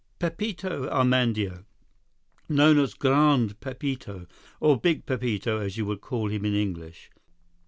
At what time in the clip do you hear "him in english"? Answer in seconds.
6.31-7.11